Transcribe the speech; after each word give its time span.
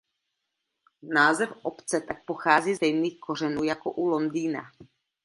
Název 1.01 1.49
obce 1.61 2.01
tak 2.01 2.25
pochází 2.25 2.69
ze 2.71 2.75
stejných 2.75 3.19
kořenů 3.19 3.63
jako 3.63 3.91
u 3.91 4.07
Londýna. 4.07 4.71